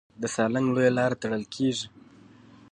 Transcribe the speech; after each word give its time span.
د 0.21 0.23
سالنګ 0.35 0.67
لویه 0.75 0.91
لاره 0.97 1.15
تړل 1.21 1.43
کېږي. 1.55 1.87